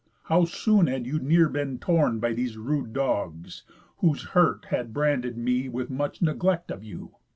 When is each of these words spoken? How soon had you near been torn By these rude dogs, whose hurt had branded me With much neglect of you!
How 0.23 0.45
soon 0.45 0.87
had 0.87 1.05
you 1.05 1.19
near 1.19 1.47
been 1.47 1.77
torn 1.77 2.17
By 2.17 2.33
these 2.33 2.57
rude 2.57 2.91
dogs, 2.91 3.61
whose 3.97 4.23
hurt 4.23 4.65
had 4.71 4.93
branded 4.93 5.37
me 5.37 5.69
With 5.69 5.91
much 5.91 6.23
neglect 6.23 6.71
of 6.71 6.83
you! 6.83 7.11